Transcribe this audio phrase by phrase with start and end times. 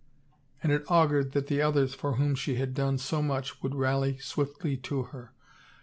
[0.63, 4.17] And it augured that the others for whom she had done so much would rally
[4.17, 5.31] swiftly to her.